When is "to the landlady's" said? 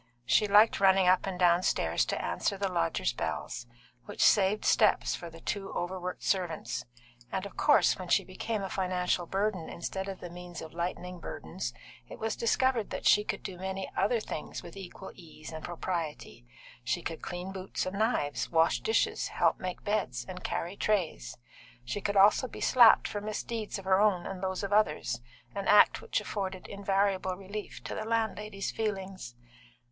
27.83-28.71